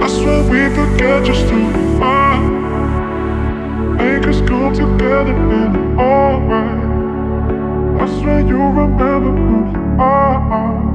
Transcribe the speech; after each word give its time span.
I 0.00 0.08
swear 0.08 0.42
we 0.44 0.74
forget 0.74 1.24
just 1.24 1.42
just 1.42 1.48
too 1.48 1.98
far. 1.98 2.40
Make 3.96 4.26
us 4.26 4.40
come 4.48 4.72
together 4.74 5.34
and 5.34 5.98
alright. 6.00 6.82
I 8.00 8.20
swear 8.20 8.40
you 8.40 8.56
remember 8.56 9.30
who 9.30 9.70
you 9.72 10.00
are. 10.00 10.91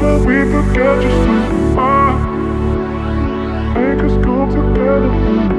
We 0.00 0.36
could 0.50 0.74
get 0.74 1.02
just 1.02 1.28
like 1.28 2.28
Make 3.74 4.00
us 4.04 4.24
go 4.24 4.46
together, 4.46 5.57